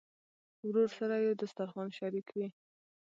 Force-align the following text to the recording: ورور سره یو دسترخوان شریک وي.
ورور 0.67 0.89
سره 0.99 1.15
یو 1.25 1.33
دسترخوان 1.41 1.89
شریک 1.97 2.27
وي. 2.35 2.47